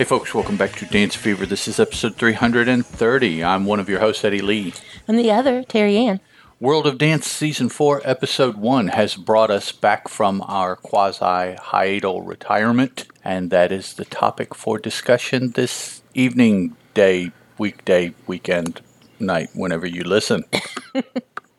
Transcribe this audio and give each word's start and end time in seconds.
Hey, 0.00 0.06
folks, 0.06 0.32
welcome 0.32 0.56
back 0.56 0.72
to 0.76 0.86
Dance 0.86 1.14
Fever. 1.14 1.44
This 1.44 1.68
is 1.68 1.78
episode 1.78 2.16
330. 2.16 3.44
I'm 3.44 3.66
one 3.66 3.78
of 3.78 3.90
your 3.90 4.00
hosts, 4.00 4.24
Eddie 4.24 4.40
Lee. 4.40 4.72
And 5.06 5.18
the 5.18 5.30
other, 5.30 5.62
Terry 5.62 5.98
Ann. 5.98 6.20
World 6.58 6.86
of 6.86 6.96
Dance 6.96 7.26
Season 7.26 7.68
4, 7.68 8.00
Episode 8.02 8.56
1 8.56 8.88
has 8.88 9.14
brought 9.14 9.50
us 9.50 9.72
back 9.72 10.08
from 10.08 10.40
our 10.48 10.74
quasi 10.74 11.54
hiatal 11.54 12.26
retirement, 12.26 13.08
and 13.22 13.50
that 13.50 13.70
is 13.70 13.92
the 13.92 14.06
topic 14.06 14.54
for 14.54 14.78
discussion 14.78 15.50
this 15.50 16.00
evening, 16.14 16.78
day, 16.94 17.30
weekday, 17.58 18.14
weekend, 18.26 18.80
night, 19.18 19.50
whenever 19.52 19.86
you 19.86 20.02
listen. 20.02 20.46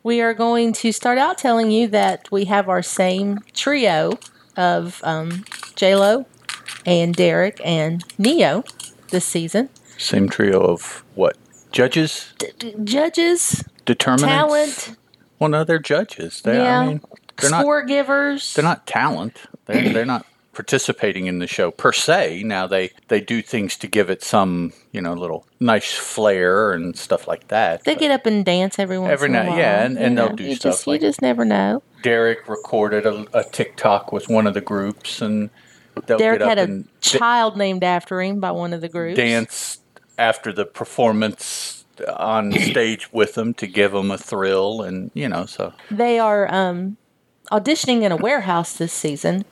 We 0.02 0.20
are 0.20 0.34
going 0.34 0.72
to 0.72 0.90
start 0.90 1.16
out 1.18 1.38
telling 1.38 1.70
you 1.70 1.86
that 1.86 2.28
we 2.32 2.46
have 2.46 2.68
our 2.68 2.82
same 2.82 3.38
trio 3.54 4.18
of 4.56 5.00
um, 5.04 5.44
J-Lo 5.76 6.26
and 6.86 7.14
Derek 7.14 7.60
and 7.64 8.04
Ne-Yo 8.18 8.64
this 9.10 9.24
season. 9.24 9.68
Same 9.98 10.28
trio 10.28 10.60
of 10.60 11.04
what? 11.14 11.36
Judges? 11.70 12.32
D- 12.38 12.48
d- 12.58 12.74
judges, 12.84 13.64
Determinants? 13.84 14.24
talent, 14.86 14.96
Well, 15.38 15.48
no, 15.50 15.64
they're 15.64 15.78
judges. 15.78 16.42
They, 16.42 16.56
yeah, 16.58 16.80
I 16.80 16.86
mean, 16.86 17.00
they're 17.38 17.50
not 17.50 17.60
score 17.62 17.82
givers. 17.84 18.54
they're 18.54 18.64
not 18.64 18.86
talent. 18.86 19.38
They're, 19.66 19.88
they're 19.92 20.04
not 20.06 20.26
participating 20.52 21.26
in 21.26 21.38
the 21.38 21.46
show 21.46 21.70
per 21.70 21.92
se. 21.92 22.42
Now 22.44 22.66
they 22.66 22.90
they 23.08 23.20
do 23.22 23.40
things 23.40 23.76
to 23.78 23.86
give 23.86 24.10
it 24.10 24.22
some 24.22 24.72
you 24.92 25.00
know 25.00 25.14
little 25.14 25.46
nice 25.60 25.94
flair 25.94 26.72
and 26.72 26.94
stuff 26.96 27.26
like 27.26 27.48
that. 27.48 27.84
They 27.84 27.94
get 27.96 28.10
up 28.10 28.26
and 28.26 28.44
dance 28.44 28.78
every 28.78 28.98
once 28.98 29.12
Every 29.12 29.30
in 29.30 29.34
a 29.34 29.38
night, 29.44 29.48
while. 29.48 29.58
yeah, 29.58 29.84
and- 29.84 29.94
you 29.94 30.00
and 30.00 30.18
they'll 30.18 30.36
do 30.36 30.44
you 30.44 30.54
stuff 30.56 30.72
Just, 30.72 30.86
like- 30.86 31.00
you 31.00 31.08
just 31.08 31.22
never 31.22 31.44
know. 31.46 31.82
Derek 32.02 32.48
recorded 32.48 33.06
a, 33.06 33.24
a 33.32 33.44
TikTok 33.44 34.12
with 34.12 34.28
one 34.28 34.46
of 34.46 34.52
the 34.54 34.60
groups, 34.60 35.22
and 35.22 35.48
Derek 36.06 36.40
had 36.40 36.58
a 36.58 36.62
and 36.62 36.84
da- 36.84 37.18
child 37.18 37.56
named 37.56 37.84
after 37.84 38.20
him 38.20 38.40
by 38.40 38.50
one 38.50 38.72
of 38.72 38.80
the 38.80 38.88
groups. 38.88 39.16
dance 39.16 39.78
after 40.18 40.52
the 40.52 40.64
performance 40.64 41.84
on 42.16 42.52
stage 42.70 43.12
with 43.12 43.34
them 43.34 43.54
to 43.54 43.66
give 43.66 43.92
them 43.92 44.10
a 44.10 44.18
thrill, 44.18 44.82
and 44.82 45.10
you 45.14 45.28
know 45.28 45.46
so. 45.46 45.72
They 45.90 46.18
are 46.18 46.52
um, 46.52 46.96
auditioning 47.50 48.02
in 48.02 48.12
a 48.12 48.16
warehouse 48.16 48.76
this 48.76 48.92
season. 48.92 49.44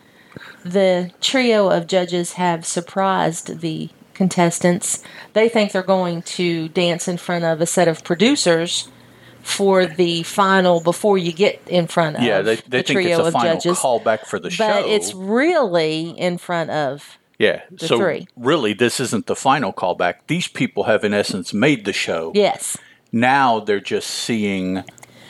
The 0.64 1.10
trio 1.20 1.68
of 1.70 1.86
judges 1.86 2.34
have 2.34 2.64
surprised 2.64 3.60
the 3.60 3.90
contestants. 4.14 5.02
They 5.32 5.48
think 5.48 5.72
they're 5.72 5.82
going 5.82 6.22
to 6.22 6.68
dance 6.68 7.08
in 7.08 7.16
front 7.16 7.44
of 7.44 7.60
a 7.60 7.66
set 7.66 7.88
of 7.88 8.04
producers 8.04 8.88
for 9.42 9.86
the 9.86 10.22
final 10.24 10.80
before 10.80 11.18
you 11.18 11.32
get 11.32 11.60
in 11.66 11.86
front 11.86 12.16
of 12.16 12.22
Yeah, 12.22 12.42
they, 12.42 12.56
they 12.56 12.78
the 12.78 12.82
think 12.82 13.00
trio 13.00 13.08
it's 13.10 13.18
a 13.18 13.24
of 13.26 13.32
final 13.32 13.54
judges. 13.54 13.78
callback 13.78 14.26
for 14.26 14.38
the 14.38 14.50
show. 14.50 14.66
but 14.68 14.86
it's 14.86 15.14
really 15.14 16.10
in 16.10 16.38
front 16.38 16.70
of 16.70 17.18
Yeah. 17.38 17.62
so 17.78 17.98
three. 17.98 18.26
really, 18.36 18.72
this 18.74 19.00
isn't 19.00 19.26
the 19.26 19.36
final 19.36 19.72
callback. 19.72 20.14
These 20.26 20.48
people 20.48 20.84
have, 20.84 21.04
in 21.04 21.14
essence, 21.14 21.52
made 21.54 21.84
the 21.84 21.92
show. 21.92 22.32
yes. 22.34 22.76
Now 23.12 23.58
they're 23.58 23.80
just 23.80 24.08
seeing 24.08 24.84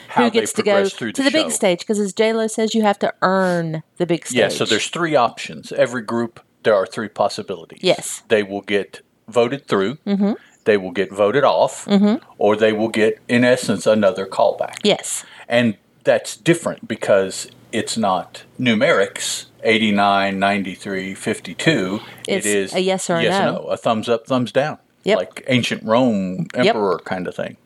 how 0.09 0.25
Who 0.25 0.31
gets 0.31 0.51
they 0.53 0.61
to 0.61 0.65
go 0.65 0.71
progress 0.73 0.93
through 0.93 1.11
to 1.13 1.23
the, 1.23 1.29
the, 1.29 1.43
big 1.43 1.51
stage? 1.51 1.79
Because 1.79 1.97
as 1.99 2.13
J 2.13 2.33
Lo 2.33 2.45
says, 2.47 2.75
you 2.75 2.83
have 2.83 2.99
to 2.99 3.11
earn 3.23 3.81
the 3.97 4.05
big 4.05 4.27
stage. 4.27 4.37
Yeah. 4.37 4.49
So 4.49 4.65
there's 4.65 4.87
three 4.89 5.15
options. 5.15 5.71
Every 5.71 6.01
group, 6.03 6.41
there 6.63 6.75
are 6.75 6.85
three 6.85 7.07
possibilities. 7.07 7.79
Yes. 7.81 8.21
They 8.27 8.43
will 8.43 8.61
get 8.61 9.01
voted 9.27 9.67
through. 9.67 9.95
Mm-hmm. 10.05 10.33
They 10.65 10.77
will 10.77 10.91
get 10.91 11.11
voted 11.11 11.43
off, 11.43 11.85
mm-hmm. 11.85 12.23
or 12.37 12.55
they 12.55 12.71
will 12.71 12.89
get, 12.89 13.19
in 13.27 13.43
essence, 13.43 13.85
another 13.87 14.25
callback. 14.25 14.75
yes. 14.83 15.25
And 15.47 15.77
that's 16.03 16.37
different 16.37 16.87
because 16.87 17.47
it's 17.71 17.97
not 17.97 18.43
numerics 18.59 19.45
89, 19.63 20.39
93, 20.39 21.13
52. 21.13 21.99
It's 22.27 22.45
it 22.45 22.49
is 22.49 22.73
a 22.73 22.79
yes 22.79 23.09
or 23.09 23.15
a 23.17 23.23
yes 23.23 23.39
no. 23.39 23.53
no, 23.53 23.57
a 23.67 23.77
thumbs 23.77 24.09
up, 24.09 24.25
thumbs 24.25 24.51
down. 24.51 24.77
Yep. 25.03 25.17
Like 25.17 25.43
ancient 25.47 25.83
Rome 25.83 26.47
emperor 26.53 26.99
kind 27.03 27.27
of 27.27 27.35
thing. 27.35 27.57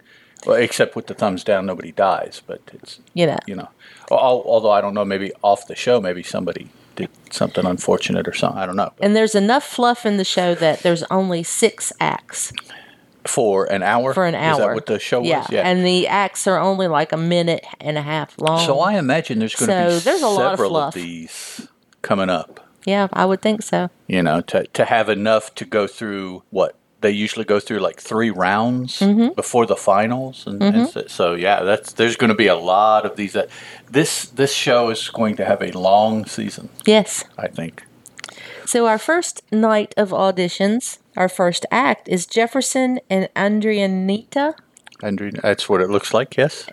Well, 0.45 0.57
except 0.57 0.95
with 0.95 1.07
the 1.07 1.13
thumbs 1.13 1.43
down, 1.43 1.65
nobody 1.65 1.91
dies, 1.91 2.41
but 2.45 2.61
it's, 2.73 2.99
You 3.13 3.25
know. 3.25 3.39
you 3.47 3.55
know, 3.55 3.69
al- 4.11 4.43
although 4.45 4.71
I 4.71 4.79
don't 4.79 4.93
know, 4.93 5.05
maybe 5.05 5.31
off 5.43 5.67
the 5.67 5.75
show, 5.75 5.99
maybe 5.99 6.23
somebody 6.23 6.69
did 6.95 7.09
something 7.31 7.65
unfortunate 7.65 8.27
or 8.27 8.33
something. 8.33 8.59
I 8.59 8.65
don't 8.65 8.75
know. 8.75 8.93
And 9.01 9.15
there's 9.15 9.35
enough 9.35 9.63
fluff 9.63 10.05
in 10.05 10.17
the 10.17 10.23
show 10.23 10.55
that 10.55 10.79
there's 10.81 11.03
only 11.03 11.43
six 11.43 11.91
acts 11.99 12.53
For 13.27 13.65
an 13.65 13.83
hour? 13.83 14.13
for 14.13 14.25
an 14.25 14.35
hour. 14.35 14.51
Is 14.53 14.57
that 14.59 14.73
what 14.75 14.85
the 14.85 14.99
show 14.99 15.23
yeah. 15.23 15.39
was? 15.39 15.49
Yeah. 15.51 15.67
And 15.67 15.85
the 15.85 16.07
acts 16.07 16.47
are 16.47 16.59
only 16.59 16.87
like 16.87 17.11
a 17.11 17.17
minute 17.17 17.65
and 17.81 17.97
a 17.97 18.01
half 18.01 18.37
long. 18.39 18.65
so 18.65 18.79
I 18.79 18.97
imagine 18.97 19.39
there's 19.39 19.55
going 19.55 19.69
to 19.69 19.91
So 19.91 19.99
be 19.99 20.03
there's 20.03 20.21
a 20.21 20.27
lot 20.27 20.53
of 20.53 20.59
fluff. 20.59 20.93
these 20.93 21.67
coming 22.01 22.29
up. 22.29 22.59
yeah, 22.85 23.07
I 23.13 23.25
would 23.25 23.41
think 23.41 23.63
so. 23.63 23.89
you 24.07 24.21
know, 24.21 24.41
to, 24.41 24.65
to 24.73 24.85
have 24.85 25.09
enough 25.09 25.53
to 25.55 25.65
go 25.65 25.87
through 25.87 26.43
what 26.51 26.75
they 27.01 27.11
usually 27.11 27.45
go 27.45 27.59
through 27.59 27.79
like 27.79 27.99
three 28.01 28.31
rounds 28.31 28.99
Mm-hmm. 28.99 29.33
before 29.35 29.65
the 29.67 29.75
finals, 29.75 30.47
and, 30.47 30.61
and 30.63 30.87
so, 30.89 31.03
so 31.07 31.33
yeah, 31.35 31.61
that's 31.63 31.93
there's 31.93 32.15
going 32.15 32.29
to 32.29 32.35
be 32.35 32.47
a 32.47 32.55
lot 32.55 33.05
of 33.05 33.15
these. 33.15 33.35
Uh, 33.35 33.45
this 33.91 34.25
this 34.27 34.53
show 34.53 34.89
is 34.89 35.09
going 35.09 35.35
to 35.35 35.45
have 35.45 35.61
a 35.61 35.71
long 35.71 36.25
season, 36.25 36.69
Yes. 36.85 37.23
I 37.37 37.47
think. 37.47 37.83
So 38.65 38.87
our 38.87 38.97
first 38.97 39.43
night 39.51 39.93
of 39.97 40.09
auditions, 40.09 40.97
our 41.15 41.29
first 41.29 41.65
act 41.71 42.07
is 42.07 42.25
Jefferson 42.25 42.99
and 43.09 43.29
Andrianita. 43.35 44.55
Andrew, 45.03 45.31
that's 45.31 45.67
what 45.69 45.81
it 45.81 45.89
looks 45.89 46.13
like. 46.13 46.37
Yes, 46.37 46.67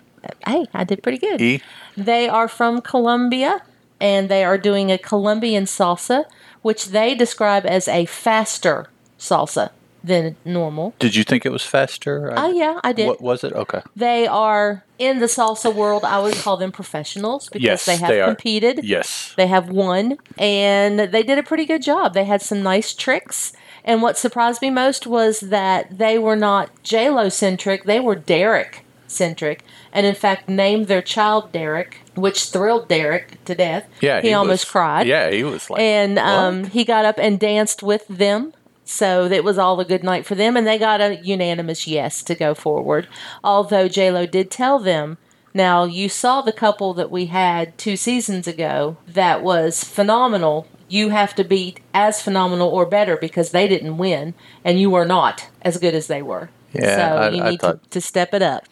Hey, 0.47 0.65
I 0.73 0.83
did 0.85 1.03
pretty 1.03 1.17
good. 1.17 1.41
E. 1.41 1.61
They 1.97 2.29
are 2.29 2.47
from 2.47 2.79
Colombia 2.81 3.61
and 3.99 4.29
they 4.29 4.43
are 4.45 4.57
doing 4.57 4.89
a 4.91 4.97
Colombian 4.97 5.65
salsa, 5.65 6.25
which 6.61 6.87
they 6.87 7.13
describe 7.13 7.65
as 7.65 7.87
a 7.89 8.05
faster 8.05 8.87
salsa 9.19 9.71
than 10.01 10.35
normal. 10.45 10.93
Did 10.99 11.15
you 11.15 11.23
think 11.25 11.45
it 11.45 11.51
was 11.51 11.63
faster? 11.65 12.33
Oh, 12.37 12.51
yeah, 12.53 12.79
I 12.83 12.93
did. 12.93 13.07
What 13.07 13.21
was 13.21 13.43
it? 13.43 13.53
Okay. 13.53 13.81
They 13.95 14.25
are 14.27 14.83
in 14.99 15.19
the 15.19 15.25
salsa 15.27 15.73
world. 15.73 16.03
I 16.05 16.19
would 16.19 16.35
call 16.35 16.55
them 16.57 16.71
professionals 16.71 17.47
because 17.49 17.61
Yes, 17.61 17.85
they 17.85 17.97
have 17.97 18.09
they 18.09 18.21
are. 18.21 18.27
competed. 18.27 18.83
Yes. 18.83 19.33
They 19.37 19.47
have 19.47 19.69
won, 19.69 20.17
and 20.37 20.99
they 20.99 21.23
did 21.23 21.37
a 21.37 21.43
pretty 21.43 21.65
good 21.65 21.81
job. 21.81 22.13
They 22.13 22.25
had 22.25 22.41
some 22.41 22.61
nice 22.63 22.93
tricks. 22.93 23.53
And 23.85 24.01
what 24.01 24.17
surprised 24.17 24.61
me 24.61 24.69
most 24.69 25.05
was 25.05 25.41
that 25.41 25.97
they 25.97 26.17
were 26.17 26.35
not 26.35 26.69
J 26.83 27.09
Lo 27.09 27.29
centric; 27.29 27.83
they 27.83 27.99
were 27.99 28.15
Derek 28.15 28.85
centric, 29.07 29.63
and 29.91 30.05
in 30.05 30.15
fact 30.15 30.49
named 30.49 30.87
their 30.87 31.01
child 31.01 31.51
Derek, 31.51 31.99
which 32.15 32.45
thrilled 32.45 32.87
Derek 32.87 33.43
to 33.45 33.55
death. 33.55 33.87
Yeah. 34.01 34.21
he, 34.21 34.33
almost 34.33 34.65
was- 34.65 34.71
cried. 34.71 35.07
Yeah, 35.07 35.29
he 35.29 35.43
was 35.43 35.69
like. 35.69 35.81
and 35.81 36.17
um, 36.17 36.65
he 36.65 36.83
got 36.83 37.05
up 37.05 37.19
and 37.19 37.39
danced 37.39 37.83
with 37.83 38.07
them. 38.07 38.53
So 38.85 39.25
it 39.25 39.45
was 39.45 39.57
all 39.57 39.79
a 39.79 39.85
good 39.85 40.03
night 40.03 40.25
for 40.25 40.35
them, 40.35 40.57
and 40.57 40.67
they 40.67 40.77
got 40.77 40.99
a 40.99 41.15
unanimous 41.15 41.87
yes 41.87 42.21
to 42.23 42.35
go 42.35 42.53
forward. 42.53 43.07
Although 43.43 43.87
J 43.87 44.11
Lo 44.11 44.25
did 44.25 44.51
tell 44.51 44.77
them, 44.77 45.17
now 45.53 45.85
you 45.85 46.09
saw 46.09 46.41
the 46.41 46.51
couple 46.51 46.93
that 46.95 47.11
we 47.11 47.27
had 47.27 47.77
two 47.77 47.95
seasons 47.95 48.47
ago 48.47 48.97
that 49.07 49.41
was 49.41 49.83
phenomenal. 49.83 50.67
You 50.93 51.09
have 51.09 51.33
to 51.35 51.43
be 51.43 51.75
as 51.93 52.21
phenomenal 52.21 52.69
or 52.69 52.85
better 52.85 53.17
because 53.17 53.49
they 53.49 53.67
didn't 53.67 53.97
win, 53.97 54.35
and 54.63 54.79
you 54.79 54.93
are 54.93 55.05
not 55.05 55.47
as 55.63 55.77
good 55.77 55.95
as 55.95 56.05
they 56.05 56.21
were. 56.21 56.49
Yeah, 56.71 56.95
so 56.95 57.17
I- 57.17 57.29
you 57.29 57.43
need 57.43 57.61
thought- 57.61 57.83
to, 57.83 57.89
to 57.89 58.01
step 58.01 58.33
it 58.33 58.43
up. 58.43 58.65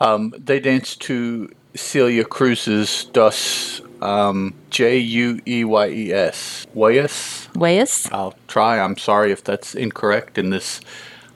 Um, 0.00 0.34
they 0.36 0.58
danced 0.58 1.00
to 1.02 1.48
Celia 1.76 2.24
Cruz's 2.24 3.04
Dos 3.12 3.82
um, 4.02 4.54
J 4.70 4.98
U 4.98 5.40
E 5.46 5.62
Y 5.62 5.88
E 5.88 6.12
S. 6.12 6.66
Wayas? 6.74 7.54
Wes, 7.56 8.10
I'll 8.10 8.34
try. 8.48 8.80
I'm 8.80 8.96
sorry 8.96 9.30
if 9.30 9.44
that's 9.44 9.74
incorrect 9.74 10.38
in 10.38 10.50
this 10.50 10.80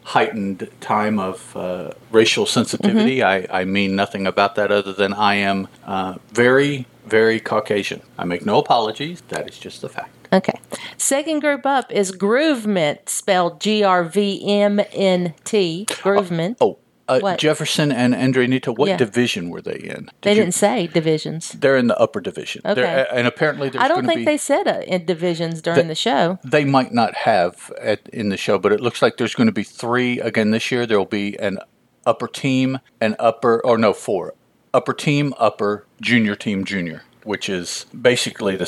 heightened 0.02 0.68
time 0.80 1.20
of 1.20 1.56
uh, 1.56 1.92
racial 2.10 2.46
sensitivity. 2.46 3.18
Mm-hmm. 3.18 3.52
I, 3.52 3.60
I 3.60 3.64
mean 3.64 3.94
nothing 3.94 4.26
about 4.26 4.56
that 4.56 4.72
other 4.72 4.92
than 4.92 5.12
I 5.12 5.36
am 5.36 5.68
uh, 5.84 6.16
very, 6.32 6.86
very 7.06 7.38
Caucasian. 7.38 8.02
I 8.18 8.24
make 8.24 8.44
no 8.44 8.58
apologies. 8.58 9.20
That 9.28 9.48
is 9.48 9.58
just 9.58 9.80
the 9.80 9.88
fact. 9.88 10.23
Okay. 10.34 10.58
Second 10.98 11.40
group 11.40 11.64
up 11.64 11.90
is 11.92 12.12
Groovement, 12.12 13.08
spelled 13.08 13.60
G 13.60 13.82
R 13.84 14.04
V 14.04 14.42
M 14.60 14.80
N 14.92 15.34
T. 15.44 15.86
Groovement. 15.88 16.56
Oh, 16.60 16.78
uh, 17.06 17.36
Jefferson 17.36 17.92
and 17.92 18.14
Andreanita, 18.14 18.76
what 18.76 18.88
Yeah. 18.88 18.96
division 18.96 19.50
were 19.50 19.60
they 19.60 19.74
in? 19.76 20.10
they 20.22 20.30
Did 20.30 20.36
you- 20.36 20.42
didn't 20.44 20.54
say 20.54 20.86
divisions. 20.86 21.50
They're 21.50 21.76
in 21.76 21.86
the 21.86 21.98
upper 21.98 22.20
division. 22.20 22.62
They're- 22.64 22.72
Okay. 22.72 23.06
and 23.12 23.26
apparently, 23.26 23.68
there's 23.68 23.84
I 23.84 23.88
don't 23.88 24.06
think 24.06 24.20
be, 24.20 24.24
they 24.24 24.38
said 24.38 24.66
uh, 24.66 24.80
in 24.86 25.04
divisions 25.04 25.60
during 25.62 25.88
the 25.88 25.94
show. 25.94 26.38
they 26.44 26.64
might 26.64 26.92
not 26.92 27.14
have 27.14 27.70
at, 27.80 28.08
in 28.12 28.30
the 28.30 28.36
show, 28.38 28.58
but 28.58 28.72
it 28.72 28.80
looks 28.80 29.02
like 29.02 29.18
there's 29.18 29.34
going 29.34 29.48
to 29.48 29.52
be 29.52 29.62
three 29.64 30.18
again 30.20 30.50
this 30.50 30.70
year. 30.72 30.86
There 30.86 30.98
will 30.98 31.04
be 31.04 31.38
an 31.38 31.58
upper 32.06 32.26
team, 32.26 32.78
an 33.00 33.16
upper, 33.18 33.64
or 33.64 33.76
no, 33.78 33.92
four 33.92 34.34
upper 34.72 34.92
team, 34.92 35.32
upper 35.38 35.86
junior 36.00 36.34
team, 36.34 36.64
junior, 36.64 37.02
which 37.22 37.48
is 37.48 37.86
basically 38.00 38.56
the 38.56 38.66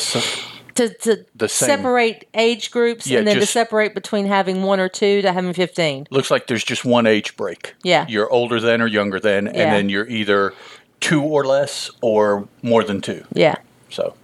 To, 0.76 0.88
to 0.88 1.24
The 1.34 1.48
same. 1.48 1.66
separate 1.68 2.28
age 2.34 2.70
groups 2.70 3.06
Yeah, 3.06 3.18
and 3.18 3.26
then 3.28 3.36
just- 3.36 3.48
to 3.48 3.52
separate 3.52 3.94
between 3.94 4.26
having 4.26 4.62
one 4.62 4.78
or 4.80 4.88
two 4.88 5.22
to 5.22 5.32
having 5.32 5.52
15. 5.52 6.06
looks 6.10 6.30
like 6.30 6.46
there's 6.46 6.64
just 6.64 6.84
one 6.84 7.06
age 7.06 7.36
break. 7.36 7.74
Yeah. 7.82 8.06
you're 8.08 8.30
older 8.30 8.60
than 8.60 8.80
or 8.82 8.86
younger 8.86 9.18
than, 9.20 9.46
and 9.48 9.72
then 9.72 9.88
you're 9.88 10.06
either 10.08 10.52
two 11.00 11.22
or 11.22 11.44
less 11.44 11.90
or 12.00 12.48
more 12.62 12.82
than 12.84 13.00
two. 13.00 13.24
Yeah. 13.32 13.56
So 13.90 14.14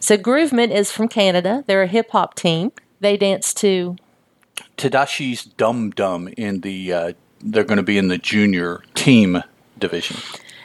So 0.00 0.16
Groovement 0.16 0.72
is 0.72 0.90
from 0.90 1.08
Canada. 1.08 1.64
They're 1.66 1.82
a 1.82 1.86
hip 1.86 2.10
hop 2.10 2.34
team. 2.34 2.72
They 3.00 3.16
dance 3.16 3.52
to 3.54 3.96
Tedashii's 4.76 5.44
Dum 5.44 5.90
Dum 5.90 6.28
in 6.36 6.60
the. 6.60 6.92
Uh, 6.92 7.12
they're 7.40 7.64
going 7.64 7.76
to 7.78 7.82
be 7.82 7.98
in 7.98 8.08
the 8.08 8.18
junior 8.18 8.82
team 8.94 9.42
division. 9.78 10.16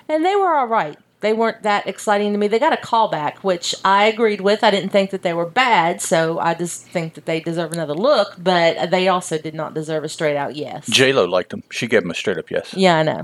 And 0.08 0.24
they 0.26 0.36
were 0.36 0.54
all 0.56 0.68
right. 0.68 0.98
They 1.20 1.34
weren't 1.34 1.64
that 1.64 1.88
exciting 1.88 2.32
to 2.34 2.38
me. 2.38 2.48
They 2.48 2.60
got 2.60 2.74
a 2.74 2.78
callback, 2.78 3.38
which 3.38 3.74
I 3.84 4.06
agreed 4.06 4.40
with. 4.42 4.64
I 4.64 4.70
didn't 4.70 4.90
think 4.92 5.10
that 5.10 5.24
they 5.24 5.34
were 5.34 5.48
bad, 5.48 6.00
so 6.02 6.38
I 6.38 6.54
just 6.54 6.84
think 6.86 7.16
that 7.16 7.26
they 7.26 7.40
deserve 7.40 7.74
another 7.74 7.96
look, 7.96 8.36
but 8.38 8.92
they 8.92 9.08
also 9.08 9.40
did 9.40 9.56
not 9.56 9.74
deserve 9.74 10.04
a 10.04 10.10
straight 10.10 10.38
out 10.38 10.56
yes. 10.56 10.86
J 10.88 11.14
Lo 11.14 11.26
liked 11.26 11.50
them. 11.50 11.64
She 11.72 11.88
gave 11.88 12.02
them 12.04 12.12
a 12.12 12.16
straight 12.16 12.38
up 12.38 12.52
yes. 12.52 12.74
yeah, 12.76 12.98
I 12.98 13.04
know. 13.04 13.24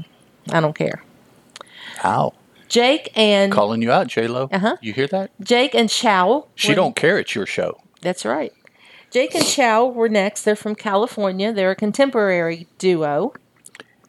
I 0.52 0.60
don't 0.60 0.76
care. 0.76 1.04
How? 1.98 2.34
Jake 2.68 3.12
and 3.16 3.52
Calling 3.52 3.84
you 3.84 3.92
out, 3.92 4.08
J 4.08 4.28
Lo. 4.28 4.50
Uh-huh. 4.52 4.78
You 4.82 4.94
hear 4.94 5.06
that? 5.08 5.30
Jake 5.40 5.76
and 5.76 5.88
Chow. 5.90 6.48
She 6.56 6.70
were- 6.70 6.76
don't 6.76 6.96
care. 6.96 7.20
It's 7.20 7.36
your 7.36 7.46
show. 7.46 7.80
That's 8.02 8.26
right. 8.26 8.52
Jake 9.12 9.36
and 9.36 9.46
Chow 9.46 9.86
were 9.86 10.10
next. 10.10 10.44
They're 10.44 10.56
from 10.56 10.74
California. 10.74 11.54
They're 11.54 11.70
a 11.70 11.76
contemporary 11.76 12.66
duo. 12.80 13.34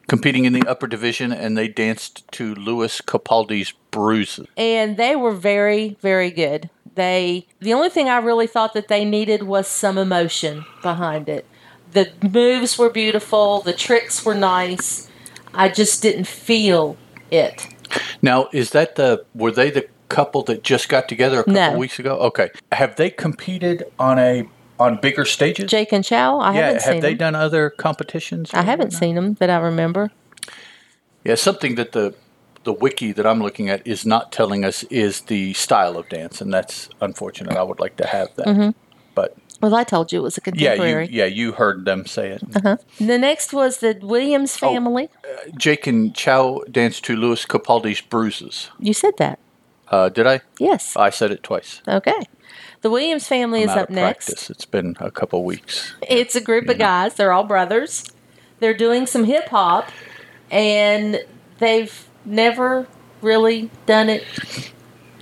Competing 0.06 0.44
in 0.44 0.52
the 0.52 0.66
upper 0.68 0.86
division, 0.86 1.32
and 1.32 1.56
they 1.56 1.66
danced 1.68 2.30
to 2.32 2.54
Lewis 2.54 3.00
Capaldi's 3.00 3.72
Bruises. 3.90 4.46
and 4.56 4.96
they 4.96 5.14
were 5.16 5.32
very 5.32 5.96
very 6.02 6.30
good 6.30 6.68
they 6.96 7.46
the 7.60 7.72
only 7.72 7.88
thing 7.88 8.08
i 8.08 8.16
really 8.18 8.46
thought 8.48 8.74
that 8.74 8.88
they 8.88 9.04
needed 9.04 9.44
was 9.44 9.68
some 9.68 9.96
emotion 9.96 10.64
behind 10.82 11.28
it 11.28 11.46
the 11.92 12.10
moves 12.28 12.76
were 12.76 12.90
beautiful 12.90 13.60
the 13.60 13.72
tricks 13.72 14.24
were 14.24 14.34
nice 14.34 15.08
i 15.54 15.68
just 15.68 16.02
didn't 16.02 16.26
feel 16.26 16.96
it 17.30 17.68
Now, 18.20 18.48
is 18.52 18.70
that 18.70 18.96
the 18.96 19.24
were 19.34 19.52
they 19.52 19.70
the 19.70 19.86
couple 20.08 20.42
that 20.44 20.64
just 20.64 20.88
got 20.88 21.08
together 21.08 21.40
a 21.40 21.44
couple 21.44 21.52
No. 21.74 21.78
weeks 21.78 21.98
ago? 22.00 22.16
Okay. 22.18 22.50
Have 22.72 22.94
they 22.96 23.10
competed 23.10 23.84
on 23.98 24.18
a 24.18 24.48
on 24.79 24.97
bigger 25.00 25.25
stages? 25.25 25.71
jake 25.71 25.93
and 25.93 26.05
chow 26.05 26.38
i 26.38 26.53
yeah, 26.55 26.61
haven't 26.67 26.82
have 26.82 26.93
seen 26.94 27.00
they 27.00 27.11
them 27.15 27.32
done 27.32 27.35
other 27.35 27.71
competitions? 27.71 28.50
i 28.55 28.62
haven't 28.62 28.93
seen 28.93 29.15
them 29.15 29.35
that 29.35 29.50
i 29.50 29.56
remember 29.59 30.11
Yeah, 31.25 31.37
something 31.37 31.75
that 31.76 31.93
the 31.93 32.15
the 32.65 32.73
wiki 32.73 33.12
that 33.12 33.26
I'm 33.26 33.43
looking 33.43 33.69
at 33.69 33.87
is 33.87 34.06
not 34.06 34.32
telling 34.32 34.65
us 34.65 34.85
is 34.85 35.21
the 35.23 35.53
style 35.53 35.99
of 35.99 36.09
dance, 36.09 36.41
and 36.41 36.50
that's 36.50 36.88
unfortunate. 37.03 37.59
I 37.59 37.62
would 37.62 37.79
like 37.79 37.97
to 37.97 38.06
have 38.06 38.29
that, 38.37 38.47
Mm-hmm. 38.47 38.71
but 39.15 39.37
well 39.61 39.75
i 39.75 39.85
told 39.85 40.12
you 40.12 40.19
it 40.21 40.23
was 40.23 40.38
a 40.38 40.41
yeah, 40.47 40.53
you 40.53 40.76
contemporary 40.79 41.09
yeah 41.12 41.25
you 41.41 41.53
heard 41.53 41.85
them 41.85 42.06
say 42.06 42.31
it. 42.31 42.43
Uh-huh. 42.56 42.76
the 42.99 43.19
next 43.19 43.53
was 43.53 43.79
the 43.79 43.99
williams 44.03 44.56
Oh. 44.62 44.69
family 44.73 45.09
Jake 45.59 45.87
and 45.87 46.15
Chow 46.15 46.62
danced 46.71 47.05
to 47.05 47.17
Lewis 47.17 47.44
Capaldi's 47.47 48.00
Bruises. 48.00 48.71
you 48.81 48.93
said 48.94 49.15
that 49.19 49.38
Uh, 49.88 50.08
did 50.08 50.26
I? 50.26 50.40
yes 50.58 50.96
I 50.96 51.10
said 51.10 51.31
it 51.31 51.42
twice. 51.42 51.82
okay 51.86 52.20
the 52.81 52.90
williams 52.90 53.26
family 53.26 53.62
I'm 53.62 53.69
is 53.70 53.76
up 53.76 53.90
next 53.90 54.26
practice. 54.26 54.50
It's 54.50 54.64
been 54.64 54.96
a 55.00 55.10
couple 55.10 55.44
weeks. 55.44 55.94
It's 56.08 56.36
a 56.36 56.40
group 56.40 56.69
of 56.69 56.78
guys. 56.78 57.14
They're 57.14 57.32
all 57.32 57.44
brothers. 57.44 58.04
They're 58.60 58.76
doing 58.76 59.06
some 59.06 59.25
hip 59.25 59.48
hop, 59.48 59.90
and 60.50 61.20
they've 61.58 62.08
never 62.25 62.86
really 63.20 63.70
done 63.86 64.08
it 64.08 64.25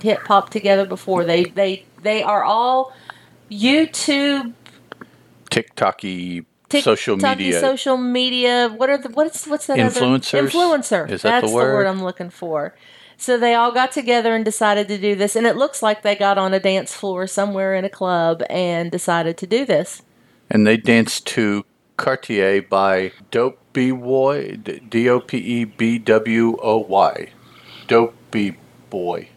hip 0.01 0.21
hop 0.27 0.51
together 0.51 0.85
before. 0.87 1.25
They 1.25 1.45
they 1.45 1.85
they 2.03 2.23
are 2.23 2.43
all 2.45 2.93
YouTube, 3.51 4.53
TikToky 5.51 6.45
Tik- 6.69 6.85
social 6.85 7.17
media. 7.17 7.61
social 7.61 7.97
media. 7.97 8.69
What 8.77 8.91
are 8.91 8.99
the 8.99 9.11
what's 9.11 9.47
what's 9.47 9.67
that 9.67 9.79
Influencers? 9.79 10.39
Other? 10.39 10.49
Influencer. 10.49 11.11
Is 11.11 11.23
that 11.23 11.41
the 11.41 11.47
That's 11.47 11.53
word? 11.53 11.87
I'm 11.87 12.03
looking 12.03 12.31
for. 12.31 12.75
So 13.23 13.39
they 13.39 13.55
all 13.55 13.71
got 13.71 13.93
together 13.93 14.35
and 14.35 14.45
decided 14.45 14.89
to 14.89 14.99
do 14.99 15.15
this, 15.15 15.37
and 15.37 15.47
it 15.47 15.55
looks 15.55 15.81
like 15.81 16.03
they 16.03 16.17
got 16.17 16.39
on 16.39 16.53
a 16.53 16.59
dance 16.59 16.93
floor 16.93 17.29
somewhere 17.29 17.73
in 17.73 17.85
a 17.85 17.89
club 17.89 18.43
and 18.51 18.91
decided 18.91 19.37
to 19.37 19.47
do 19.47 19.65
this. 19.65 20.03
and 20.51 20.67
they 20.67 20.77
danced 20.77 21.25
to 21.29 21.65
Cartier 21.97 22.61
by 22.63 23.13
Dope 23.31 23.61
B 23.73 23.93
Boy, 23.93 24.57
D 24.57 25.09
O 25.09 25.21
P 25.21 25.39
E 25.39 25.65
B 25.65 26.01
W 26.01 26.57
O 26.61 26.79
Y, 26.79 27.29
Dope 27.87 28.17
B 28.33 28.57
Boy. 28.91 29.29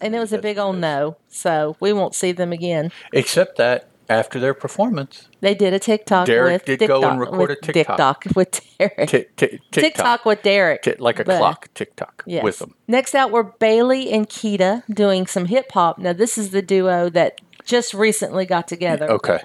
And 0.00 0.16
it 0.16 0.18
was 0.18 0.32
a 0.32 0.38
big 0.38 0.58
old 0.58 0.78
no, 0.78 1.16
so 1.28 1.76
we 1.78 1.92
won't 1.92 2.16
see 2.16 2.32
them 2.32 2.50
again. 2.50 2.90
Except 3.12 3.56
that 3.58 3.89
after 4.10 4.38
their 4.40 4.52
performance, 4.54 5.28
They 5.40 5.54
did 5.54 5.72
a 5.72 5.78
TikTok 5.78 6.26
Derek 6.26 6.66
with 6.66 6.78
did 6.78 6.86
go 6.88 6.96
and 7.02 7.18
TikTok- 7.18 7.18
record 7.20 7.50
a 7.50 7.54
with 7.54 7.60
TikTok. 7.62 8.24
with 8.34 8.60
Derek. 8.78 9.08
t- 9.08 9.18
t- 9.18 9.26
TikTok 9.36 9.70
TikTok, 9.70 10.24
with 10.26 10.42
Derek. 10.42 10.82
Ti- 10.82 10.94
like 10.98 11.18
a 11.20 11.24
But- 11.24 11.38
clock, 11.38 11.68
TikTok 11.74 12.24
Yes. 12.26 12.42
with 12.42 12.58
them. 12.58 12.74
Next 12.88 13.14
out 13.14 13.30
were 13.30 13.44
Bailey 13.44 14.10
and 14.12 14.28
Keita 14.28 14.82
doing 14.92 15.26
some 15.26 15.46
hip 15.46 15.72
hop. 15.72 15.98
Now 15.98 16.12
this 16.12 16.36
is 16.36 16.50
the 16.50 16.60
duo 16.62 17.08
that 17.10 17.40
just 17.64 17.94
recently 17.94 18.44
got 18.44 18.66
together. 18.68 19.08
Okay. 19.10 19.38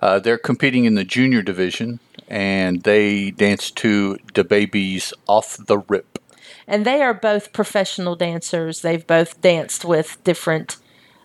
Uh, 0.00 0.18
they're 0.18 0.38
competing 0.38 0.84
in 0.84 0.96
the 0.96 1.04
junior 1.04 1.42
division, 1.42 2.00
and 2.28 2.82
they 2.82 3.30
danced 3.30 3.76
to 3.76 4.16
the 4.34 4.42
babies 4.42 5.12
off 5.28 5.56
the 5.66 5.78
rip. 5.78 6.18
And 6.66 6.84
they 6.84 7.02
are 7.02 7.14
both 7.14 7.52
professional 7.52 8.16
dancers. 8.16 8.80
They've 8.80 9.06
both 9.06 9.40
danced 9.40 9.84
with 9.84 10.22
different 10.24 10.76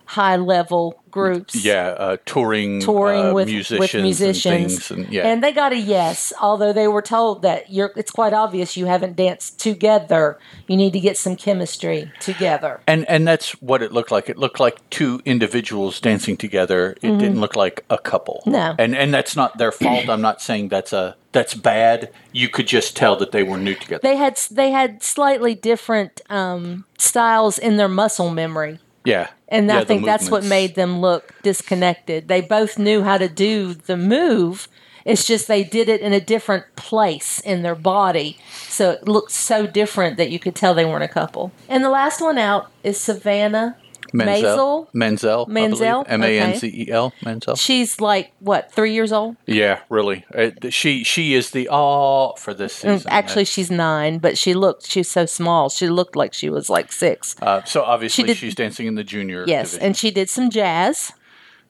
high 0.08 0.38
level 0.38 1.02
groups. 1.12 1.56
Yeah, 1.56 1.88
uh, 1.90 2.18
touring, 2.26 2.80
touring 2.80 3.28
uh, 3.28 3.34
with 3.34 3.48
musicians, 3.48 3.80
with 3.80 4.02
musicians, 4.02 4.46
and 4.46 4.70
things, 4.72 4.92
and 4.92 5.14
yeah, 5.14 5.28
and 5.28 5.44
they 5.44 5.52
got 5.52 5.74
a 5.74 5.78
yes. 5.78 6.34
Although 6.42 6.74
they 6.74 6.88
were 6.88 7.02
told 7.02 7.42
that 7.42 7.72
you're, 7.72 7.92
it's 7.96 8.12
quite 8.12 8.34
obvious 8.34 8.78
you 8.78 8.86
haven't 8.86 9.16
danced 9.16 9.60
together. 9.60 10.40
You 10.68 10.78
need 10.78 10.94
to 10.94 11.00
get 11.00 11.18
some 11.18 11.36
chemistry 11.36 12.12
together. 12.20 12.82
And 12.88 13.08
and 13.10 13.28
that's 13.28 13.52
what 13.62 13.82
it 13.82 13.92
looked 13.92 14.12
like. 14.12 14.30
It 14.30 14.38
looked 14.38 14.60
like 14.60 14.78
two 14.90 15.22
individuals 15.26 16.00
dancing 16.00 16.38
together. 16.38 16.96
It 17.02 17.18
didn't 17.18 17.40
look 17.40 17.56
like 17.56 17.84
a 17.90 17.98
couple. 17.98 18.42
Mm-hmm. 18.42 18.52
No. 18.52 18.76
And 18.80 18.96
and 18.96 19.14
that's 19.14 19.36
not 19.36 19.58
their 19.58 19.72
fault. 19.72 20.10
I'm 20.10 20.22
not 20.22 20.42
saying 20.42 20.70
that's 20.70 20.94
a 20.94 21.16
that's 21.34 21.54
bad. 21.54 22.12
You 22.32 22.48
could 22.50 22.68
just 22.68 22.96
tell 22.96 23.16
that 23.18 23.32
they 23.32 23.44
were 23.44 23.58
new 23.58 23.76
together. 23.76 24.02
They 24.02 24.16
had 24.18 24.38
they 24.50 24.72
had 24.72 25.04
slightly 25.04 25.54
different 25.56 26.22
um, 26.30 26.86
styles 26.98 27.58
in 27.58 27.78
their 27.78 27.90
muscle 27.90 28.30
memory. 28.30 28.80
yeah. 29.04 29.30
And 29.50 29.68
Yeah, 29.68 29.80
I 29.80 29.86
think 29.86 30.06
that's 30.06 30.30
what 30.30 30.44
made 30.44 30.76
them 30.76 31.00
look 31.00 31.34
disconnected. 31.42 32.28
They 32.28 32.42
both 32.42 32.78
knew 32.78 33.04
how 33.04 33.18
to 33.18 33.30
do 33.30 33.74
the 33.74 33.98
move. 33.98 34.68
It's 35.06 35.24
just 35.26 35.48
they 35.48 35.64
did 35.64 35.88
it 35.88 36.02
in 36.02 36.12
a 36.12 36.20
different 36.20 36.66
place 36.76 37.40
in 37.40 37.62
their 37.62 37.76
body. 37.76 38.38
So 38.68 38.92
it 38.92 39.08
looked 39.08 39.32
so 39.32 39.66
different 39.66 40.18
that 40.18 40.30
you 40.30 40.38
could 40.38 40.54
tell 40.54 40.74
they 40.74 40.84
weren't 40.84 41.04
a 41.04 41.08
couple. 41.08 41.54
And 41.70 41.82
the 41.84 41.90
last 41.90 42.20
one 42.20 42.38
out 42.38 42.70
is 42.84 43.00
Savannah 43.00 43.78
Menzel. 44.14 44.90
Menzel. 44.94 45.46
Menzel, 45.48 46.06
M 46.08 46.24
A 46.24 46.40
N 46.40 46.56
Z 46.56 46.68
E 46.68 46.92
L. 46.92 47.14
Menzel. 47.24 47.56
She's 47.56 48.00
like, 48.02 48.32
what, 48.40 48.72
three 48.72 48.94
years 48.94 49.12
old? 49.12 49.36
Yeah, 49.46 49.80
really. 49.90 50.26
Uh, 50.36 50.52
she 50.70 51.04
she 51.04 51.34
is 51.34 51.52
the 51.52 51.68
all 51.70 52.36
for 52.38 52.54
this 52.54 52.84
Mm, 52.84 52.96
season. 52.98 53.12
Actually, 53.12 53.46
she's 53.46 53.70
nine, 53.72 54.18
but 54.20 54.38
she 54.38 54.54
looked, 54.54 54.88
she's 54.88 55.10
so 55.10 55.26
small. 55.26 55.70
She 55.70 55.88
looked 55.90 56.16
like 56.16 56.34
she 56.34 56.50
was 56.50 56.70
like 56.70 56.92
six. 56.92 57.36
Uh, 57.42 57.64
so 57.64 57.84
obviously 57.84 58.26
did- 58.26 58.38
she's 58.38 58.56
dancing 58.56 58.88
in 58.88 58.96
the 58.96 59.04
junior. 59.04 59.44
Yes. 59.48 59.72
division. 59.72 59.86
And 59.88 59.98
she 59.98 60.12
did 60.12 60.30
some 60.30 60.50
jazz. 60.50 61.12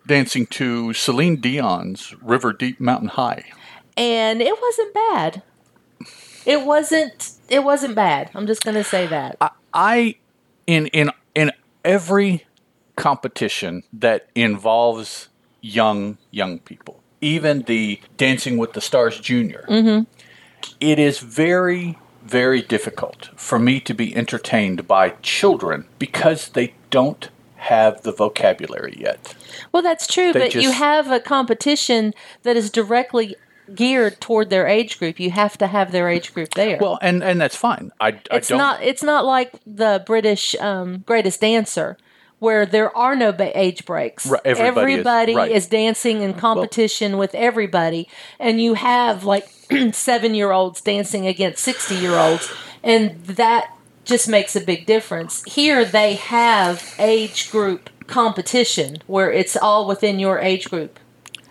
dancing 0.06 0.46
to 0.48 0.94
Celine 0.94 1.36
Dion's 1.42 2.16
River 2.22 2.54
Deep 2.54 2.80
Mountain 2.80 3.10
High. 3.10 3.44
and 3.98 4.42
it 4.42 4.56
wasn't 4.62 4.94
bad. 4.94 5.42
It 6.46 6.62
wasn't. 6.66 7.32
It 7.50 7.64
wasn't 7.64 7.94
bad. 7.96 8.30
I'm 8.34 8.48
just 8.48 8.64
gonna 8.64 8.84
say 8.84 9.06
that. 9.08 9.38
I 9.74 10.16
in 10.66 10.88
in 10.88 11.10
in 11.10 11.12
every 11.88 12.46
competition 12.98 13.84
that 13.94 14.28
involves 14.36 15.30
young 15.62 16.18
young 16.30 16.60
people, 16.60 17.02
even 17.22 17.64
the 17.64 18.00
Dancing 18.18 18.58
with 18.58 18.74
the 18.74 18.82
Stars 18.82 19.20
Junior, 19.20 19.66
mm-hmm. 19.68 20.04
it 20.80 21.00
is 21.00 21.20
very 21.20 21.98
very 22.24 22.62
difficult 22.62 23.30
for 23.38 23.58
me 23.58 23.80
to 23.80 23.94
be 23.94 24.14
entertained 24.14 24.86
by 24.86 25.12
children 25.22 25.88
because 25.98 26.50
they 26.50 26.74
don't 26.90 27.30
have 27.56 28.02
the 28.02 28.12
vocabulary 28.12 28.98
yet. 29.00 29.34
Well, 29.72 29.82
that's 29.82 30.08
true, 30.08 30.34
They 30.34 30.40
but 30.40 30.56
you 30.56 30.72
have 30.72 31.10
a 31.10 31.22
competition 31.22 32.14
that 32.44 32.58
is 32.58 32.70
directly 32.70 33.36
geared 33.76 34.20
toward 34.22 34.50
their 34.50 34.68
age 34.68 35.00
group. 35.00 35.20
You 35.20 35.32
have 35.32 35.58
to 35.60 35.68
have 35.68 35.92
their 35.92 36.10
age 36.10 36.34
group 36.34 36.54
there. 36.54 36.78
Well, 36.80 36.98
and 37.02 37.24
and 37.24 37.40
that's 37.42 37.56
fine. 37.56 37.92
I, 38.00 38.10
I 38.32 38.38
it's 38.38 38.48
don't 38.50 38.58
not. 38.58 38.82
It's 38.84 39.04
not 39.04 39.26
like 39.26 39.54
the 39.66 40.04
British 40.06 40.56
um, 40.56 41.00
Greatest 41.06 41.42
Dancer. 41.42 41.98
Where 42.40 42.68
there 42.68 42.96
are 42.96 43.16
no 43.16 43.32
ba- 43.32 43.60
age 43.60 43.84
breaks, 43.84 44.28
Right, 44.28 44.42
everybody 44.46 45.32
is- 45.32 45.36
right. 45.36 45.52
is 45.52 45.66
dancing 45.66 46.22
in 46.22 46.36
competition 46.36 47.18
with 47.18 47.34
everybody, 47.34 48.08
and 48.40 48.62
you 48.62 48.76
have 48.76 49.24
like 49.24 49.48
seven-year-olds 49.92 50.82
dancing 50.82 51.26
against 51.26 51.64
sixty-year-olds, 51.64 52.48
and 52.84 53.24
that 53.24 53.74
just 54.06 54.30
makes 54.30 54.56
a 54.56 54.62
big 54.62 54.86
difference. 54.86 55.44
Here, 55.46 55.84
they 55.84 56.14
have 56.14 56.94
age 57.00 57.50
group 57.50 57.90
competition 58.06 58.98
where 59.08 59.32
it's 59.32 59.58
all 59.58 59.88
within 59.88 60.20
your 60.20 60.38
age 60.40 60.70
group 60.70 61.00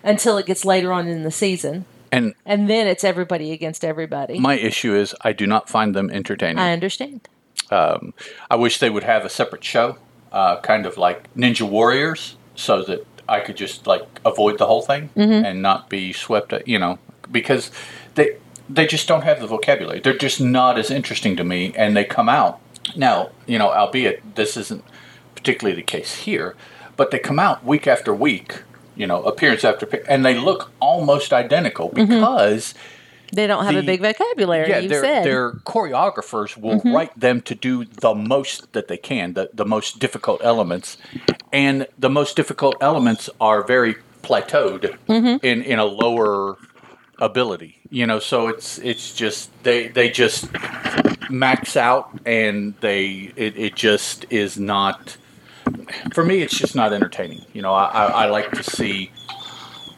until 0.03 0.37
it 0.37 0.45
gets 0.45 0.63
later 0.63 0.93
on 0.93 1.07
in 1.09 1.23
the 1.23 1.31
season, 1.31 1.83
and 2.11 2.33
and 2.45 2.69
then 2.69 2.87
it's 2.87 3.03
everybody 3.03 3.51
against 3.51 3.83
everybody. 3.83 4.39
my 4.39 4.55
issue 4.55 4.95
is 4.95 5.15
I 5.21 5.33
do 5.33 5.45
not 5.47 5.69
find 5.69 5.95
them 5.95 6.09
entertaining. 6.09 6.59
I 6.59 6.71
understand. 6.73 7.27
I 7.71 8.55
wish 8.55 8.79
they 8.79 8.89
would 8.89 9.03
have 9.03 9.25
a 9.25 9.29
separate 9.29 9.63
show, 9.63 9.97
uh, 10.31 10.59
kind 10.61 10.85
of 10.85 10.97
like 10.97 11.33
Ninja 11.35 11.67
Warriors, 11.69 12.37
so 12.55 12.81
that 12.83 13.05
I 13.27 13.39
could 13.41 13.57
just 13.57 13.85
like 13.87 14.05
avoid 14.25 14.57
the 14.57 14.65
whole 14.67 14.81
thing 14.81 15.09
Mm-hmm. 15.15 15.45
and 15.45 15.61
not 15.61 15.89
be 15.89 16.13
swept. 16.13 16.53
You 16.65 16.79
know, 16.79 16.99
because 17.31 17.71
they 18.15 18.37
they 18.69 18.85
just 18.87 19.07
don't 19.07 19.23
have 19.23 19.39
the 19.41 19.47
vocabulary. 19.47 19.99
They're 19.99 20.17
just 20.17 20.39
not 20.41 20.77
as 20.77 20.89
interesting 20.91 21.35
to 21.37 21.43
me, 21.43 21.73
and 21.75 21.95
they 21.95 22.05
come 22.05 22.29
out 22.29 22.59
now. 22.95 23.31
You 23.45 23.59
know, 23.59 23.71
albeit 23.71 24.35
this 24.35 24.55
isn't 24.57 24.83
particularly 25.35 25.75
the 25.75 25.83
case 25.83 26.15
here, 26.15 26.55
but 26.95 27.11
they 27.11 27.19
come 27.19 27.39
out 27.39 27.63
week 27.65 27.85
after 27.87 28.13
week. 28.13 28.63
You 28.97 29.07
know, 29.07 29.23
appearance 29.23 29.63
after 29.63 29.85
appearance, 29.85 30.09
and 30.09 30.25
they 30.25 30.35
look 30.37 30.71
almost 30.79 31.31
identical 31.33 31.89
Mm-hmm. 31.89 32.07
because 32.13 32.73
They 33.33 33.45
don't 33.47 33.65
have 33.65 33.75
a 33.75 33.83
big 33.83 34.01
vocabulary. 34.01 34.69
yeah, 34.69 34.79
you 34.79 34.89
their 34.89 35.01
said. 35.01 35.23
their 35.25 35.51
choreographers 35.65 36.57
will 36.57 36.79
write 36.95 37.13
them 37.19 37.41
to 37.41 37.53
do 37.55 37.85
the 37.85 38.13
most 38.15 38.71
that 38.73 38.87
they 38.87 38.97
can, 38.97 39.33
the 39.33 39.49
the 39.53 39.65
most 39.65 39.99
difficult 39.99 40.39
elements, 40.43 40.97
and 41.51 41.87
the 41.99 42.09
most 42.09 42.35
difficult 42.35 42.75
elements 42.81 43.29
are 43.39 43.61
very 43.75 43.95
plateaued 44.23 44.83
in 45.43 45.61
in 45.71 45.77
a 45.79 45.85
lower 45.85 46.57
ability. 47.19 47.73
You 47.89 48.05
know, 48.09 48.19
so 48.19 48.47
it's 48.47 48.77
it's 48.79 49.13
just 49.13 49.49
they 49.63 49.87
they 49.89 50.09
just 50.09 50.47
max 51.29 51.75
out 51.75 52.05
and 52.25 52.73
they 52.79 53.31
it, 53.35 53.57
it 53.57 53.75
just 53.75 54.25
is 54.29 54.57
not 54.57 55.17
for 56.13 56.23
me 56.23 56.41
it's 56.41 56.57
just 56.57 56.75
not 56.75 56.93
entertaining. 56.93 57.45
You 57.53 57.61
know 57.61 57.73
I, 57.73 58.05
I, 58.05 58.25
like 58.27 58.51
to 58.51 58.63
see 58.63 59.11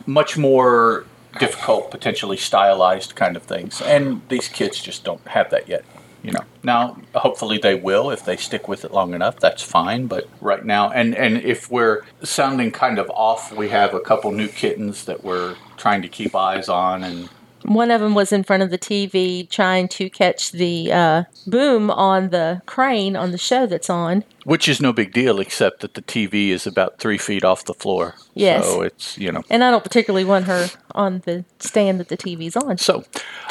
much 0.06 0.38
more 0.38 1.06
difficult 1.40 1.92
potentially 1.92 2.38
stylized 2.38 3.16
kind 3.16 3.36
of 3.36 3.44
things. 3.44 3.82
And 3.82 4.22
these 4.30 4.48
kids 4.48 4.82
just 4.82 5.04
don't 5.04 5.26
have 5.28 5.50
that 5.52 5.68
yet 5.68 5.86
you 6.24 6.32
know. 6.32 6.42
Now 6.64 6.98
hopefully 7.16 7.58
they 7.58 7.76
will. 7.76 8.12
If 8.12 8.26
they 8.26 8.36
stick 8.36 8.68
with 8.68 8.84
it 8.84 8.92
long 8.92 9.14
enough 9.14 9.40
that's 9.40 9.64
fine. 9.64 10.08
But 10.08 10.28
right 10.42 10.64
now 10.64 10.90
and 10.92 11.16
and 11.16 11.38
if 11.38 11.70
we're 11.72 12.04
sounding 12.24 12.72
kind 12.72 13.00
of 13.00 13.10
off 13.12 13.52
we 13.52 13.70
have 13.70 13.94
a 13.94 14.00
couple 14.00 14.32
new 14.32 14.48
kittens 14.48 15.06
that 15.06 15.24
we're 15.24 15.56
trying 15.78 16.02
to 16.02 16.10
keep 16.10 16.36
eyes 16.36 16.70
on 16.70 17.04
and 17.04 17.30
One 17.70 17.92
of 17.92 18.02
them 18.02 18.16
was 18.16 18.32
in 18.32 18.44
front 18.44 18.64
of 18.64 18.72
the 18.72 18.80
TV 18.80 19.48
trying 19.48 19.88
to 19.90 20.10
catch 20.10 20.52
the 20.52 20.92
uh, 20.92 21.24
boom 21.46 21.92
on 21.92 22.30
the 22.30 22.64
crane 22.66 23.16
on 23.16 23.30
the 23.32 23.38
show 23.38 23.68
that's 23.68 23.90
on. 23.92 24.24
which 24.44 24.68
is 24.68 24.82
no 24.82 24.92
big 24.92 25.14
deal 25.14 25.40
except 25.40 25.82
that 25.82 25.94
the 25.94 26.02
tv 26.02 26.50
is 26.50 26.66
about 26.66 26.98
three 26.98 27.18
feet 27.20 27.44
off 27.44 27.66
the 27.66 27.74
floor 27.74 28.16
Yes. 28.34 28.66
so 28.66 28.82
it's 28.82 29.18
you 29.18 29.32
know 29.32 29.44
And 29.52 29.64
I 29.64 29.70
don't 29.70 29.84
particularly 29.84 30.26
want 30.26 30.46
her 30.46 30.68
on 30.96 31.20
the 31.26 31.46
stand 31.60 32.00
that 32.00 32.10
the 32.10 32.18
TV's 32.18 32.56
on. 32.56 32.78
So, 32.78 33.04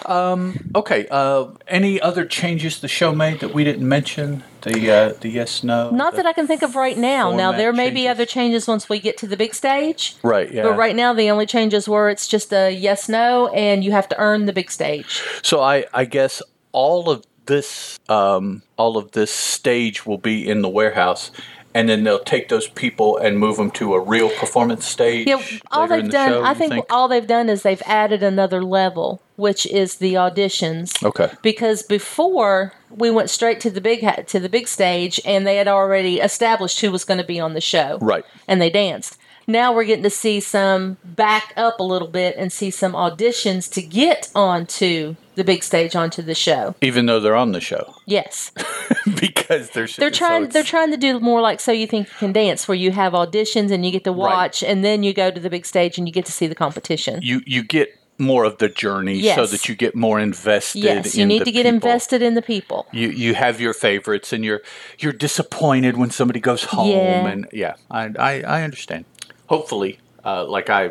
um, 0.06 0.70
okay. 0.74 1.06
Uh, 1.10 1.48
any 1.66 2.00
other 2.00 2.24
changes 2.24 2.80
the 2.80 2.88
show 2.88 3.12
made 3.12 3.40
that 3.40 3.54
we 3.54 3.64
didn't 3.64 3.88
mention? 3.88 4.42
The 4.62 4.90
uh, 4.90 5.12
the 5.20 5.28
yes 5.28 5.62
no. 5.62 5.90
Not 5.90 6.16
that 6.16 6.26
I 6.26 6.32
can 6.32 6.46
think 6.46 6.62
of 6.62 6.74
right 6.74 6.98
now. 6.98 7.34
Now 7.34 7.52
there 7.52 7.72
may 7.72 7.90
be 7.90 8.08
other 8.08 8.26
changes 8.26 8.66
once 8.66 8.88
we 8.88 8.98
get 8.98 9.16
to 9.18 9.26
the 9.26 9.36
big 9.36 9.54
stage. 9.54 10.16
right. 10.22 10.50
Yeah. 10.52 10.64
But 10.64 10.76
right 10.76 10.96
now 10.96 11.12
the 11.12 11.30
only 11.30 11.46
changes 11.46 11.88
were 11.88 12.10
it's 12.10 12.26
just 12.26 12.52
a 12.52 12.70
yes 12.70 13.08
no 13.08 13.48
and 13.48 13.84
you 13.84 13.92
have 13.92 14.08
to 14.08 14.18
earn 14.18 14.46
the 14.46 14.52
big 14.52 14.70
stage. 14.70 15.22
So 15.42 15.60
I 15.60 15.84
I 15.94 16.04
guess 16.04 16.42
all 16.72 17.08
of 17.08 17.24
this 17.46 17.98
um, 18.08 18.62
all 18.76 18.96
of 18.96 19.12
this 19.12 19.32
stage 19.32 20.06
will 20.06 20.18
be 20.18 20.48
in 20.48 20.62
the 20.62 20.68
warehouse. 20.68 21.32
And 21.78 21.88
then 21.88 22.02
they'll 22.02 22.18
take 22.18 22.48
those 22.48 22.66
people 22.66 23.16
and 23.16 23.38
move 23.38 23.56
them 23.56 23.70
to 23.72 23.94
a 23.94 24.00
real 24.00 24.30
performance 24.30 24.84
stage. 24.84 25.28
Yeah, 25.28 25.40
all 25.70 25.86
they've 25.86 26.04
the 26.04 26.10
done, 26.10 26.30
show, 26.30 26.42
I 26.42 26.48
you 26.50 26.54
think, 26.56 26.86
all 26.90 27.06
they've 27.06 27.24
done 27.26 27.48
is 27.48 27.62
they've 27.62 27.82
added 27.86 28.20
another 28.24 28.64
level, 28.64 29.22
which 29.36 29.64
is 29.66 29.96
the 29.98 30.14
auditions. 30.14 31.00
Okay. 31.04 31.30
Because 31.40 31.84
before 31.84 32.72
we 32.90 33.12
went 33.12 33.30
straight 33.30 33.60
to 33.60 33.70
the 33.70 33.80
big 33.80 34.02
ha- 34.02 34.22
to 34.26 34.40
the 34.40 34.48
big 34.48 34.66
stage, 34.66 35.20
and 35.24 35.46
they 35.46 35.54
had 35.56 35.68
already 35.68 36.18
established 36.18 36.80
who 36.80 36.90
was 36.90 37.04
going 37.04 37.18
to 37.18 37.24
be 37.26 37.38
on 37.38 37.54
the 37.54 37.60
show, 37.60 37.98
Right. 38.00 38.24
And 38.48 38.60
they 38.60 38.70
danced. 38.70 39.16
Now 39.46 39.72
we're 39.72 39.84
getting 39.84 40.02
to 40.02 40.10
see 40.10 40.40
some 40.40 40.98
back 41.04 41.54
up 41.56 41.80
a 41.80 41.82
little 41.82 42.08
bit 42.08 42.34
and 42.36 42.52
see 42.52 42.70
some 42.70 42.92
auditions 42.92 43.72
to 43.72 43.80
get 43.82 44.30
onto 44.34 45.16
the 45.36 45.44
big 45.44 45.62
stage, 45.62 45.96
onto 45.96 46.20
the 46.20 46.34
show. 46.34 46.74
Even 46.82 47.06
though 47.06 47.18
they're 47.20 47.36
on 47.36 47.52
the 47.52 47.60
show, 47.60 47.94
Yes, 48.04 48.52
because 49.28 49.70
they're 49.70 49.86
they're 49.86 50.10
trying. 50.10 50.48
they're 50.48 50.62
trying 50.62 50.90
to 50.90 50.96
do 50.96 51.20
more 51.20 51.40
like 51.40 51.60
so 51.60 51.72
you 51.72 51.86
think 51.86 52.08
you 52.08 52.14
can 52.18 52.32
dance, 52.32 52.66
where 52.68 52.76
you 52.76 52.90
have 52.92 53.12
auditions 53.12 53.70
and 53.70 53.84
you 53.84 53.92
get 53.92 54.04
to 54.04 54.10
Right. 54.12 54.18
watch, 54.18 54.62
and 54.62 54.84
then 54.84 55.02
you 55.02 55.12
go 55.12 55.30
to 55.30 55.40
the 55.40 55.50
big 55.50 55.66
stage 55.66 55.98
and 55.98 56.06
you 56.08 56.12
get 56.12 56.26
to 56.26 56.32
see 56.32 56.46
the 56.46 56.54
competition. 56.54 57.20
You 57.22 57.40
you 57.46 57.62
get 57.62 57.88
more 58.20 58.42
of 58.44 58.58
the 58.58 58.68
journey, 58.68 59.22
so 59.22 59.46
that 59.46 59.68
you 59.68 59.76
get 59.76 59.94
more 59.94 60.18
invested. 60.18 60.82
Yes, 60.82 61.14
you 61.14 61.22
in 61.22 61.28
need 61.28 61.40
the 61.42 61.44
to 61.46 61.52
get 61.52 61.62
people. 61.66 61.74
invested 61.76 62.20
in 62.20 62.34
the 62.34 62.42
people. 62.42 62.86
you 62.92 63.08
you 63.10 63.34
have 63.34 63.60
your 63.60 63.72
favorites 63.72 64.32
and 64.32 64.44
you're 64.44 64.60
you're 64.98 65.12
disappointed 65.12 65.96
when 65.96 66.10
somebody 66.10 66.40
goes 66.40 66.64
home 66.64 66.88
Yeah. 66.90 67.28
and 67.28 67.46
yeah 67.52 67.74
I, 67.90 68.10
I 68.18 68.32
i 68.42 68.62
understand 68.64 69.04
hopefully 69.46 70.00
uh, 70.24 70.44
like 70.46 70.68
i 70.68 70.90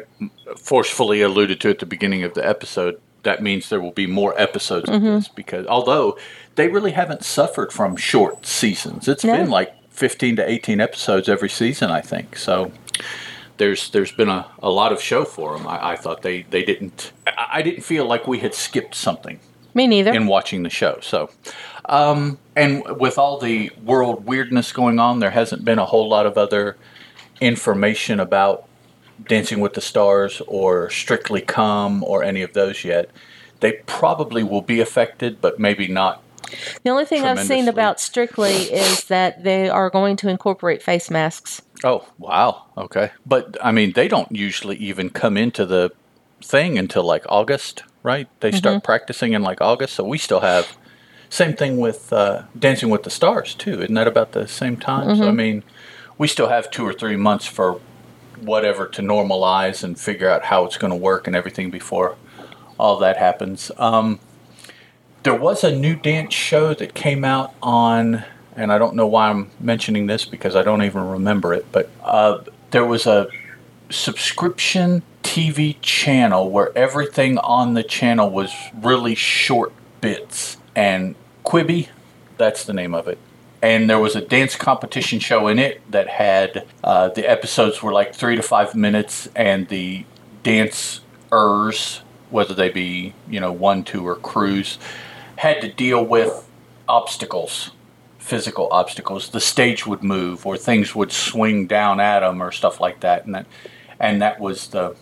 forcefully 0.58 1.22
alluded 1.22 1.60
to 1.62 1.70
at 1.70 1.80
the 1.80 1.86
beginning 1.86 2.24
of 2.24 2.34
the 2.34 2.48
episode 2.48 3.00
that 3.28 3.42
means 3.48 3.70
there 3.70 3.82
will 3.86 3.98
be 4.04 4.08
more 4.08 4.34
episodes 4.48 4.90
Mm-hmm. 4.90 5.06
of 5.08 5.14
this 5.22 5.28
because 5.28 5.66
although 5.68 6.18
they 6.56 6.68
really 6.70 6.92
haven't 7.02 7.24
suffered 7.24 7.72
from 7.72 7.96
short 7.96 8.46
seasons 8.46 9.08
it's 9.08 9.24
No. 9.24 9.34
been 9.38 9.50
like 9.60 9.72
15 9.92 10.36
to 10.38 10.44
18 10.50 10.80
episodes 10.82 11.28
every 11.30 11.50
season 11.50 11.92
i 11.92 12.02
think 12.02 12.38
so 12.38 12.72
there's 13.58 13.90
there's 13.92 14.12
been 14.12 14.30
a, 14.30 14.46
a 14.62 14.70
lot 14.70 14.92
of 14.94 15.00
show 15.02 15.26
for 15.26 15.58
them 15.58 15.66
I, 15.68 15.78
I 15.94 15.96
thought 15.96 16.22
they 16.22 16.38
they 16.54 16.64
didn't 16.64 17.12
I, 17.28 17.46
I 17.58 17.62
didn't 17.62 17.84
feel 17.84 18.06
like 18.14 18.28
we 18.28 18.40
had 18.40 18.54
skipped 18.54 18.96
something 18.96 19.40
Me 19.74 19.88
neither. 19.88 20.14
in 20.14 20.26
watching 20.28 20.64
the 20.64 20.70
show. 20.82 21.00
So, 21.02 21.30
um, 21.98 22.38
and 22.56 22.84
with 23.00 23.18
all 23.18 23.38
the 23.40 23.70
world 23.84 24.26
weirdness 24.26 24.72
going 24.74 24.98
on, 25.00 25.20
there 25.20 25.30
hasn't 25.42 25.64
been 25.66 25.80
a 25.80 25.86
whole 25.86 26.08
lot 26.10 26.26
of 26.26 26.36
other 26.38 26.76
information 27.42 28.20
about 28.20 28.67
Dancing 29.28 29.60
with 29.60 29.74
the 29.74 29.82
Stars 29.82 30.42
or 30.48 30.90
Strictly 30.90 31.42
Come 31.42 32.04
or 32.04 32.24
any 32.24 32.42
of 32.42 32.54
those 32.54 32.84
yet. 32.84 33.10
They 33.60 33.74
probably 33.86 34.44
will 34.44 34.62
be 34.62 34.80
affected, 34.80 35.42
but 35.42 35.60
maybe 35.60 35.88
not. 35.88 36.22
the 36.84 36.90
only 36.92 37.06
thing 37.06 37.24
I've 37.24 37.40
seen 37.46 37.68
about 37.68 38.00
Strictly 38.00 38.54
is 38.72 39.06
that 39.06 39.44
they 39.44 39.70
are 39.70 39.90
going 39.90 40.16
to 40.18 40.30
incorporate 40.30 40.82
face 40.84 41.10
masks. 41.10 41.62
Oh, 41.84 42.08
wow. 42.18 42.66
Okay. 42.78 43.12
But 43.26 43.58
I 43.64 43.72
mean, 43.72 43.94
they 43.94 44.08
don't 44.08 44.32
usually 44.32 44.78
even 44.78 45.10
come 45.10 45.38
into 45.38 45.66
the 45.66 45.92
thing 46.42 46.78
until 46.78 47.04
like 47.04 47.26
August, 47.30 47.84
right? 48.04 48.28
They 48.42 48.52
start 48.52 48.84
practicing 48.84 49.34
in 49.34 49.42
like 49.42 49.60
August. 49.62 49.96
So 49.96 50.04
we 50.04 50.18
still 50.20 50.42
have 50.42 50.78
same 51.30 51.56
thing 51.56 51.78
with 51.78 52.14
uh, 52.14 52.44
Dancing 52.58 52.90
with 52.90 53.04
the 53.04 53.10
Stars 53.10 53.54
too. 53.56 53.82
Isn't 53.82 53.96
that 53.96 54.08
about 54.08 54.32
the 54.32 54.48
same 54.48 54.78
time? 54.78 55.16
So 55.18 55.28
I 55.28 55.32
mean, 55.32 55.64
we 56.18 56.28
still 56.28 56.48
have 56.50 56.70
two 56.72 56.86
or 56.86 56.94
three 56.94 57.16
months 57.18 57.46
for 57.48 57.82
whatever 58.42 58.88
to 58.88 59.02
normalize 59.02 59.84
and 59.84 60.00
figure 60.00 60.30
out 60.30 60.46
how 60.46 60.66
it's 60.66 60.78
going 60.78 60.92
to 60.92 60.98
work 60.98 61.28
and 61.28 61.36
everything 61.36 61.70
before 61.70 62.16
all 62.80 62.98
that 63.00 63.18
happens. 63.18 63.72
Um, 63.78 64.20
there 65.24 65.36
was 65.36 65.64
a 65.64 65.76
new 65.76 65.96
dance 65.96 66.34
show 66.34 66.74
that 66.74 66.94
came 66.94 67.26
out 67.26 67.54
on, 67.62 68.24
and 68.56 68.72
I 68.72 68.78
don't 68.78 68.96
know 68.96 69.08
why 69.08 69.30
I'm 69.30 69.52
mentioning 69.60 70.08
this 70.08 70.26
because 70.26 70.56
I 70.56 70.64
don't 70.64 70.84
even 70.84 71.08
remember 71.08 71.54
it, 71.54 71.66
but 71.72 71.90
uh, 72.02 72.44
there 72.72 72.86
was 72.86 73.06
a 73.06 73.28
subscription 73.90 75.02
TV 75.24 75.76
channel 75.82 76.50
where 76.50 76.76
everything 76.78 77.38
on 77.40 77.74
the 77.74 77.84
channel 77.84 78.30
was 78.30 78.54
really 78.74 79.16
short 79.16 79.74
bits. 80.02 80.58
And 80.76 81.16
Quibi, 81.46 81.90
that's 82.38 82.64
the 82.64 82.74
name 82.74 82.94
of 82.94 83.08
it. 83.08 83.18
And 83.68 83.90
there 83.90 84.00
was 84.00 84.16
a 84.16 84.22
dance 84.22 84.56
competition 84.56 85.20
show 85.20 85.50
in 85.50 85.60
it 85.60 85.82
that 85.92 86.08
had 86.08 86.66
uh, 86.86 87.10
the 87.10 87.30
episodes 87.30 87.84
were 87.84 87.92
like 87.92 88.16
three 88.16 88.38
to 88.38 88.42
five 88.42 88.74
minutes, 88.76 89.28
and 89.36 89.68
the 89.68 90.06
dancers, 90.42 92.02
whether 92.30 92.54
they 92.54 92.70
be 92.70 93.14
you 93.30 93.42
know 93.42 93.52
one, 93.52 93.84
two, 93.84 94.08
or 94.08 94.16
crews, 94.16 94.80
had 95.36 95.60
to 95.60 95.70
deal 95.70 96.02
with 96.02 96.48
obstacles, 96.88 97.72
physical 98.20 98.70
obstacles. 98.72 99.32
The 99.32 99.42
stage 99.42 99.86
would 99.86 100.02
move, 100.02 100.46
or 100.46 100.56
things 100.56 100.96
would 100.96 101.12
swing 101.12 101.68
down 101.68 102.00
at 102.00 102.22
them, 102.22 102.42
or 102.42 102.54
stuff 102.54 102.80
like 102.80 103.02
that, 103.02 103.26
and 103.26 103.36
that, 103.36 103.48
and 104.00 104.22
that 104.22 104.40
was 104.40 104.68
the 104.68 104.96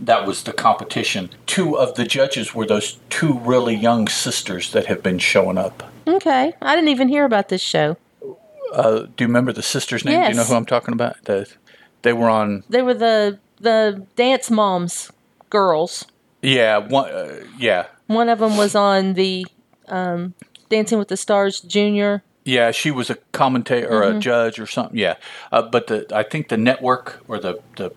that 0.00 0.26
was 0.26 0.42
the 0.42 0.52
competition. 0.52 1.30
Two 1.46 1.76
of 1.78 1.94
the 1.94 2.04
judges 2.04 2.54
were 2.54 2.66
those 2.66 2.98
two 3.10 3.38
really 3.38 3.74
young 3.74 4.08
sisters 4.08 4.72
that 4.72 4.86
have 4.86 5.02
been 5.02 5.18
showing 5.18 5.58
up. 5.58 5.90
Okay, 6.06 6.52
I 6.62 6.74
didn't 6.74 6.88
even 6.90 7.08
hear 7.08 7.24
about 7.24 7.48
this 7.48 7.60
show. 7.62 7.96
Uh, 8.72 9.00
do 9.00 9.24
you 9.24 9.26
remember 9.26 9.52
the 9.52 9.62
sisters' 9.62 10.04
name? 10.04 10.22
Do 10.22 10.28
you 10.28 10.34
know 10.34 10.44
who 10.44 10.54
I'm 10.54 10.66
talking 10.66 10.92
about? 10.92 11.22
The, 11.24 11.48
they 12.02 12.12
were 12.12 12.28
on. 12.28 12.64
They 12.68 12.82
were 12.82 12.94
the 12.94 13.38
the 13.60 14.06
dance 14.16 14.50
moms 14.50 15.10
girls. 15.50 16.04
Yeah, 16.42 16.78
one. 16.78 17.10
Uh, 17.10 17.44
yeah, 17.58 17.86
One 18.06 18.28
of 18.28 18.38
them 18.40 18.56
was 18.56 18.74
on 18.74 19.14
the 19.14 19.46
um, 19.88 20.34
Dancing 20.68 20.98
with 20.98 21.08
the 21.08 21.16
Stars 21.16 21.60
Junior. 21.60 22.22
Yeah, 22.44 22.70
she 22.70 22.90
was 22.90 23.10
a 23.10 23.16
commentator 23.32 23.88
or 23.88 24.02
Mm-hmm. 24.02 24.18
a 24.18 24.20
judge 24.20 24.58
or 24.58 24.66
something. 24.66 24.98
Yeah, 24.98 25.16
uh, 25.50 25.62
but 25.62 25.86
the 25.88 26.06
I 26.14 26.22
think 26.22 26.48
the 26.48 26.56
network 26.58 27.22
or 27.26 27.38
the 27.38 27.60
the 27.76 27.90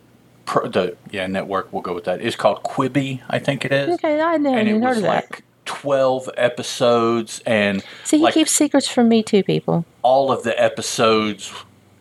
pro, 0.46 0.68
the 0.68 0.98
yeah 1.12 1.28
network 1.28 1.72
we'll 1.72 1.82
go 1.82 1.94
with 1.94 2.06
that 2.06 2.22
is 2.22 2.36
called 2.36 2.64
Quibi. 2.64 3.22
I 3.30 3.40
think 3.40 3.66
it 3.66 3.72
is. 3.72 3.90
Okay, 3.96 4.20
I 4.22 4.38
never 4.38 4.58
and 4.58 4.68
even 4.70 4.82
heard 4.82 4.98
of 4.98 5.04
that. 5.04 5.08
like 5.32 5.44
twelve 5.66 6.30
episodes, 6.38 7.42
and 7.46 7.84
See, 8.04 8.18
he 8.18 8.24
like 8.24 8.34
keeps 8.34 8.52
secrets 8.52 8.88
from 8.88 9.10
me 9.10 9.24
too, 9.24 9.44
people. 9.44 9.86
all 10.02 10.32
of 10.32 10.44
the 10.44 10.60
episodes 10.62 11.52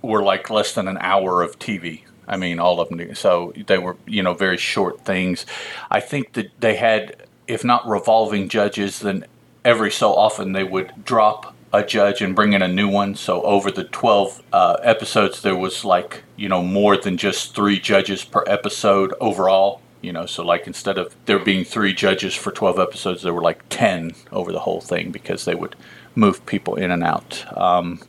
were 0.03 0.23
like 0.23 0.51
less 0.51 0.75
than 0.75 0.89
an 0.89 0.99
hour 1.01 1.43
of 1.43 1.59
TV. 1.59 2.03
I 2.27 2.37
mean, 2.37 2.59
all 2.61 2.81
of 2.81 2.89
them. 2.89 3.15
So 3.15 3.53
they 3.67 3.79
were, 3.79 3.97
you 4.07 4.23
know, 4.23 4.35
very 4.35 4.57
short 4.57 5.05
things. 5.05 5.45
I 5.91 6.01
think 6.01 6.35
that 6.35 6.51
they 6.61 6.77
had, 6.77 7.17
if 7.49 7.65
not 7.65 7.87
revolving 7.89 8.49
judges, 8.49 9.01
then 9.01 9.25
every 9.65 9.91
so 9.91 10.15
often 10.15 10.53
they 10.53 10.63
would 10.65 10.93
drop 11.05 11.55
a 11.73 11.85
judge 11.85 12.21
and 12.21 12.35
bring 12.35 12.53
in 12.53 12.63
a 12.63 12.69
new 12.69 12.89
one. 12.89 13.15
So 13.15 13.43
over 13.43 13.71
the 13.71 13.85
12 13.85 14.43
uh, 14.53 14.77
episodes, 14.83 15.43
there 15.43 15.57
was 15.57 15.85
like, 15.85 16.25
you 16.37 16.49
know, 16.49 16.63
more 16.63 16.97
than 16.97 17.17
just 17.17 17.55
three 17.55 17.79
judges 17.79 18.25
per 18.25 18.45
episode 18.47 19.15
overall. 19.21 19.81
You 20.01 20.13
know, 20.13 20.27
so 20.27 20.43
like 20.45 20.67
instead 20.67 20.97
of 20.97 21.15
there 21.27 21.39
being 21.39 21.65
three 21.65 21.93
judges 21.93 22.35
for 22.35 22.51
12 22.51 22.79
episodes, 22.79 23.23
there 23.23 23.35
were 23.35 23.43
like 23.43 23.63
10 23.69 24.13
over 24.33 24.51
the 24.51 24.61
whole 24.61 24.81
thing 24.81 25.11
because 25.11 25.45
they 25.45 25.55
would 25.55 25.77
move 26.15 26.45
people 26.47 26.75
in 26.75 26.91
and 26.91 27.05
out. 27.05 27.45
Um, 27.57 28.01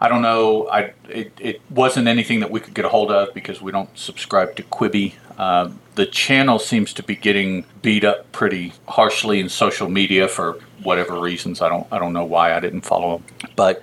I 0.00 0.08
don't 0.08 0.22
know. 0.22 0.68
I 0.68 0.92
it, 1.08 1.32
it 1.40 1.60
wasn't 1.70 2.08
anything 2.08 2.40
that 2.40 2.50
we 2.50 2.60
could 2.60 2.74
get 2.74 2.84
a 2.84 2.88
hold 2.88 3.10
of 3.10 3.32
because 3.32 3.62
we 3.62 3.72
don't 3.72 3.96
subscribe 3.96 4.56
to 4.56 4.62
Quibi. 4.62 5.14
Uh, 5.38 5.70
the 5.96 6.06
channel 6.06 6.58
seems 6.58 6.92
to 6.94 7.02
be 7.02 7.14
getting 7.14 7.64
beat 7.82 8.04
up 8.04 8.30
pretty 8.32 8.72
harshly 8.88 9.40
in 9.40 9.48
social 9.48 9.88
media 9.88 10.28
for 10.28 10.58
whatever 10.82 11.20
reasons. 11.20 11.60
I 11.60 11.68
don't 11.68 11.86
I 11.92 11.98
don't 11.98 12.12
know 12.12 12.24
why 12.24 12.54
I 12.54 12.60
didn't 12.60 12.82
follow 12.82 13.18
them, 13.18 13.50
but 13.54 13.82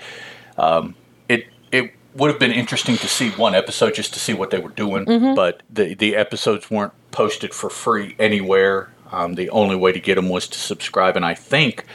um, 0.57 0.95
it 1.29 1.47
it 1.71 1.93
would 2.15 2.29
have 2.29 2.39
been 2.39 2.51
interesting 2.51 2.97
to 2.97 3.07
see 3.07 3.29
one 3.31 3.55
episode 3.55 3.93
just 3.95 4.13
to 4.13 4.19
see 4.19 4.33
what 4.33 4.49
they 4.49 4.59
were 4.59 4.69
doing. 4.69 5.05
Mm-hmm. 5.05 5.35
But 5.35 5.61
the 5.69 5.93
the 5.93 6.15
episodes 6.15 6.71
weren't 6.71 6.93
posted 7.11 7.53
for 7.53 7.69
free 7.69 8.15
anywhere. 8.19 8.91
Um, 9.11 9.35
the 9.35 9.49
only 9.51 9.75
way 9.75 9.91
to 9.91 9.99
get 9.99 10.15
them 10.15 10.29
was 10.29 10.47
to 10.47 10.57
subscribe, 10.57 11.15
and 11.15 11.25
I 11.25 11.35
think 11.35 11.85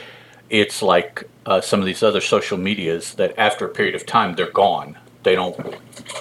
it's 0.50 0.83
like 0.83 1.29
uh, 1.47 1.61
some 1.61 1.81
of 1.81 1.87
these 1.87 2.03
other 2.03 2.21
social 2.21 2.59
medias 2.59 3.15
that 3.15 3.37
after 3.38 3.67
a 3.67 3.69
period 3.69 3.95
of 3.95 4.07
time 4.07 4.35
they're 4.35 4.50
gone. 4.50 4.97
They 5.23 5.35
don't 5.35 5.57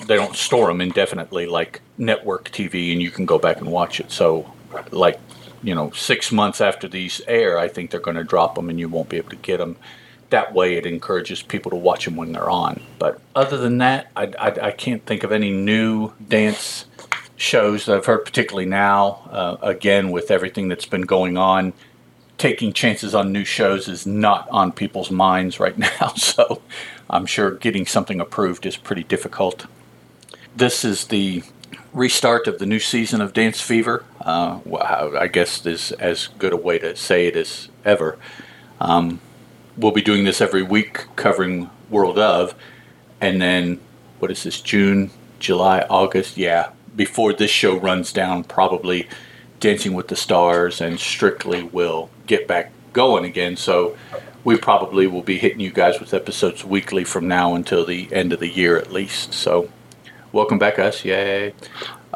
they 0.06 0.16
don't 0.16 0.36
store 0.36 0.68
them 0.68 0.82
indefinitely 0.82 1.46
like 1.46 1.82
network 1.98 2.50
TV, 2.52 2.92
and 2.92 3.02
you 3.02 3.12
can 3.12 3.26
go 3.26 3.38
back 3.38 3.58
and 3.58 3.72
watch 3.72 4.00
it. 4.00 4.12
So, 4.12 4.52
like 4.92 5.20
you 5.64 5.74
know, 5.74 5.92
six 5.92 6.32
months 6.32 6.62
after 6.62 6.88
these 6.88 7.22
air, 7.28 7.58
I 7.58 7.68
think 7.68 7.92
they're 7.92 8.00
going 8.00 8.18
to 8.18 8.24
drop 8.24 8.56
them, 8.56 8.70
and 8.70 8.80
you 8.80 8.90
won't 8.90 9.10
be 9.10 9.18
able 9.18 9.30
to 9.30 9.36
get 9.38 9.58
them. 9.58 9.78
That 10.30 10.54
way, 10.54 10.76
it 10.76 10.86
encourages 10.86 11.42
people 11.42 11.72
to 11.72 11.78
watch 11.78 12.06
them 12.06 12.16
when 12.16 12.34
they're 12.34 12.50
on. 12.50 12.82
But 13.00 13.22
other 13.34 13.58
than 13.58 13.78
that, 13.78 14.12
I, 14.16 14.26
I, 14.40 14.68
I 14.68 14.72
can't 14.72 15.06
think 15.06 15.24
of 15.24 15.32
any 15.32 15.52
new 15.52 16.12
dance 16.28 16.86
shows 17.38 17.86
that 17.86 17.98
I've 17.98 18.06
heard, 18.06 18.26
particularly 18.26 18.66
now. 18.66 19.22
Uh, 19.32 19.58
again, 19.62 20.12
with 20.12 20.30
everything 20.32 20.68
that's 20.68 20.86
been 20.86 21.04
going 21.04 21.38
on, 21.38 21.72
taking 22.38 22.74
chances 22.74 23.16
on 23.16 23.32
new 23.32 23.46
shows 23.46 23.88
is 23.88 24.06
not 24.06 24.48
on 24.50 24.72
people's 24.72 25.12
minds 25.12 25.60
right 25.60 25.78
now. 26.02 26.08
So 26.16 26.62
I'm 27.10 27.26
sure 27.26 27.52
getting 27.52 27.86
something 27.86 28.20
approved 28.20 28.66
is 28.66 28.78
pretty 28.78 29.04
difficult. 29.04 29.66
This 30.56 30.84
is 30.84 31.08
the 31.08 31.44
restart 31.94 32.48
of 32.48 32.60
the 32.60 32.66
new 32.66 32.80
season 32.80 33.22
of 33.22 33.34
Dance 33.34 33.62
Fever. 33.62 34.04
Uh, 34.22 34.60
I 35.18 35.28
guess 35.28 35.66
is 35.66 35.92
as 35.94 36.28
good 36.38 36.54
a 36.54 36.58
way 36.58 36.80
to 36.80 36.96
say 36.96 37.28
it 37.28 37.36
as 37.36 37.70
ever. 37.86 38.18
Um, 38.80 39.22
we'll 39.78 39.92
be 39.92 40.02
doing 40.02 40.26
this 40.26 40.42
every 40.42 40.64
week, 40.64 41.06
covering 41.16 41.70
World 41.90 42.20
of, 42.20 42.54
and 43.22 43.42
then 43.42 43.80
what 44.20 44.32
is 44.32 44.44
this? 44.44 44.60
June, 44.60 45.12
July, 45.40 45.86
August? 45.90 46.38
Yeah, 46.38 46.72
before 46.96 47.32
this 47.32 47.52
show 47.52 47.78
runs 47.78 48.12
down, 48.12 48.44
probably 48.44 49.08
Dancing 49.60 49.94
with 49.94 50.08
the 50.10 50.16
Stars 50.16 50.82
and 50.82 51.00
Strictly 51.00 51.64
will 51.64 52.10
get 52.26 52.48
back 52.48 52.72
going 52.94 53.26
again. 53.26 53.56
So 53.56 53.96
we 54.48 54.56
probably 54.56 55.08
will 55.08 55.24
be 55.24 55.38
hitting 55.38 55.60
you 55.60 55.70
guys 55.70 56.00
with 56.00 56.14
episodes 56.14 56.64
weekly 56.64 57.04
from 57.04 57.28
now 57.28 57.54
until 57.54 57.86
the 57.86 58.08
end 58.14 58.32
of 58.32 58.40
the 58.40 58.48
year 58.48 58.78
at 58.78 58.94
least. 58.94 59.34
So 59.34 59.70
welcome 60.32 60.58
back, 60.58 60.80
us. 60.80 61.04
Yay. 61.04 61.54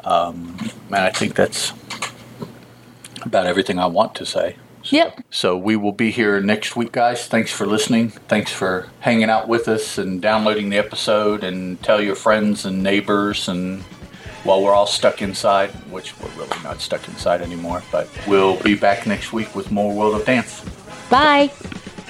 Um, 0.05 0.57
and 0.87 0.95
I 0.95 1.09
think 1.09 1.35
that's 1.35 1.73
about 3.23 3.47
everything 3.47 3.79
I 3.79 3.87
want 3.87 4.15
to 4.15 4.25
say. 4.25 4.55
So, 4.81 4.95
Yep. 4.95 5.25
So 5.29 5.57
we 5.57 5.75
will 5.75 5.91
be 5.91 6.09
here 6.09 6.39
next 6.39 6.77
week, 6.77 6.93
guys. 6.93 7.27
Thanks 7.27 7.51
for 7.51 7.65
listening. 7.65 8.11
Thanks 8.29 8.53
for 8.53 8.87
hanging 9.01 9.29
out 9.29 9.49
with 9.49 9.67
us 9.67 9.97
and 9.97 10.21
downloading 10.21 10.69
the 10.69 10.77
episode 10.77 11.43
and 11.43 11.83
tell 11.83 12.01
your 12.01 12.15
friends 12.15 12.63
and 12.63 12.81
neighbors 12.81 13.49
and 13.49 13.81
while 14.45 14.63
we're 14.63 14.73
all 14.73 14.87
stuck 14.87 15.21
inside, 15.21 15.71
which 15.91 16.17
we're 16.21 16.29
really 16.41 16.63
not 16.63 16.79
stuck 16.79 17.05
inside 17.09 17.41
anymore, 17.41 17.83
but 17.91 18.07
we'll 18.25 18.57
be 18.63 18.73
back 18.73 19.05
next 19.05 19.33
week 19.33 19.53
with 19.53 19.69
more 19.69 19.93
World 19.93 20.15
of 20.15 20.25
Dance. 20.25 20.63
Bye. 21.09 21.51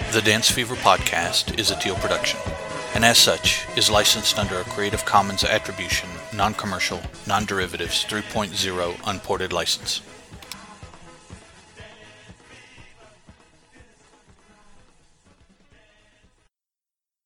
The 0.10 0.22
Dance 0.22 0.52
Fever 0.52 0.76
podcast 0.76 1.58
is 1.58 1.72
a 1.72 1.80
Teal 1.80 1.96
production, 1.96 2.40
and 2.94 3.06
as 3.06 3.18
such 3.18 3.66
is 3.78 3.90
licensed 3.90 4.38
under 4.38 4.60
a 4.60 4.66
Creative 4.66 5.06
Commons 5.06 5.46
Attribution, 5.46 6.10
Non-Commercial, 6.34 7.00
Non-Derivatives 7.28 8.04
3.0 8.04 9.00
Unported 9.06 9.54
license. 9.54 10.02